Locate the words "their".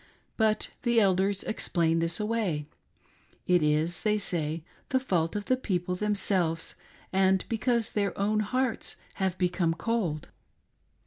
7.91-8.17